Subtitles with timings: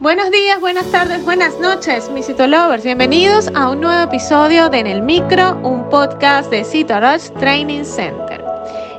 [0.00, 2.82] Buenos días, buenas tardes, buenas noches, mis Citolovers.
[2.82, 8.42] Bienvenidos a un nuevo episodio de En el Micro, un podcast de Citorush Training Center.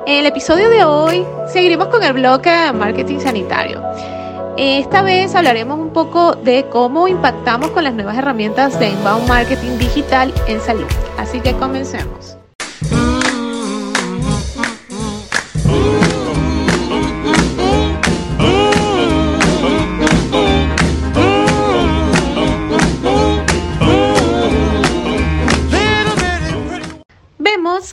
[0.06, 3.82] En el episodio de hoy seguiremos con el bloque de marketing sanitario.
[4.58, 9.80] Esta vez hablaremos un poco de cómo impactamos con las nuevas herramientas de inbound marketing
[9.80, 10.86] digital en salud.
[11.18, 12.38] Así que comencemos.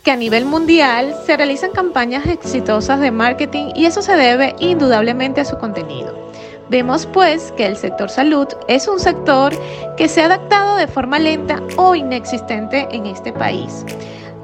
[0.00, 5.40] Que a nivel mundial se realizan campañas exitosas de marketing y eso se debe indudablemente
[5.40, 6.28] a su contenido.
[6.68, 9.52] Vemos pues que el sector salud es un sector
[9.96, 13.86] que se ha adaptado de forma lenta o inexistente en este país.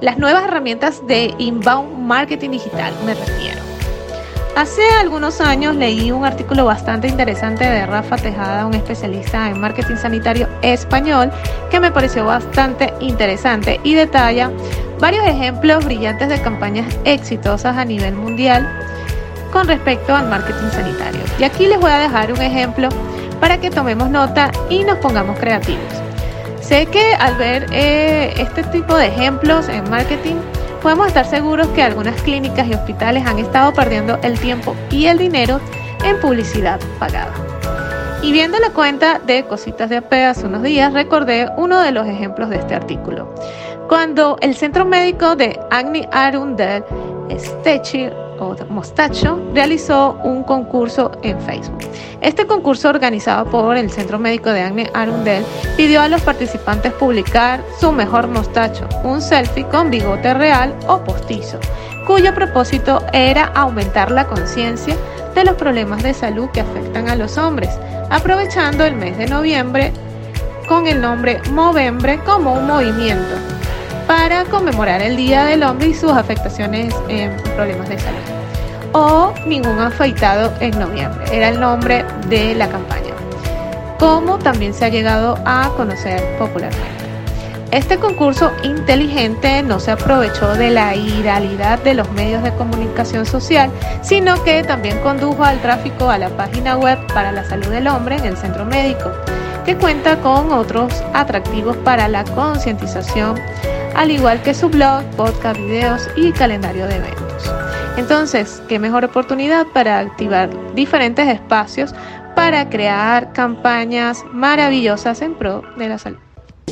[0.01, 3.74] Las nuevas herramientas de inbound marketing digital me refiero.
[4.57, 9.97] Hace algunos años leí un artículo bastante interesante de Rafa Tejada, un especialista en marketing
[9.97, 11.33] sanitario español,
[11.73, 14.53] que me pareció bastante interesante y detalla
[15.01, 18.69] varios ejemplos brillantes de campañas exitosas a nivel mundial
[19.53, 21.21] con respecto al marketing sanitario.
[21.41, 22.91] Y aquí les voy a dejar un ejemplo
[23.41, 25.83] para que tomemos nota y nos pongamos creativos.
[26.61, 30.37] Sé que al ver eh, este tipo de ejemplos en marketing,
[30.85, 35.17] podemos estar seguros que algunas clínicas y hospitales han estado perdiendo el tiempo y el
[35.17, 35.59] dinero
[36.05, 37.33] en publicidad pagada.
[38.21, 42.07] Y viendo la cuenta de Cositas de AP hace unos días, recordé uno de los
[42.07, 43.35] ejemplos de este artículo.
[43.89, 46.85] Cuando el Centro Médico de Agni Arundel
[47.35, 51.85] Stechi o Mostacho realizó un concurso en Facebook.
[52.21, 55.45] Este concurso organizado por el Centro Médico de Agni Arundel
[55.77, 61.59] pidió a los participantes publicar su mejor mostacho, un selfie con bigote real o postizo,
[62.07, 64.97] cuyo propósito era aumentar la conciencia
[65.35, 67.71] de los problemas de salud que afectan a los hombres,
[68.11, 69.93] aprovechando el mes de noviembre
[70.69, 73.54] con el nombre Movembre como un movimiento
[74.07, 78.19] para conmemorar el Día del Hombre y sus afectaciones en problemas de salud.
[78.93, 83.15] O ningún afeitado en noviembre, era el nombre de la campaña,
[83.99, 86.95] como también se ha llegado a conocer popularmente.
[87.71, 93.69] Este concurso inteligente no se aprovechó de la iralidad de los medios de comunicación social,
[94.01, 98.17] sino que también condujo al tráfico a la página web para la salud del hombre
[98.17, 99.11] en el centro médico,
[99.65, 103.41] que cuenta con otros atractivos para la concientización
[103.95, 107.53] al igual que su blog, podcast, videos y calendario de eventos.
[107.97, 111.95] Entonces, qué mejor oportunidad para activar diferentes espacios
[112.35, 116.19] para crear campañas maravillosas en pro de la salud.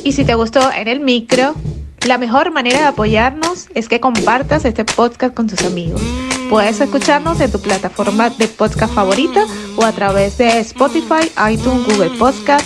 [0.03, 1.55] Y si te gustó en el micro,
[2.05, 6.01] la mejor manera de apoyarnos es que compartas este podcast con tus amigos.
[6.49, 9.45] Puedes escucharnos en tu plataforma de podcast favorita
[9.77, 12.65] o a través de Spotify, iTunes, Google Podcast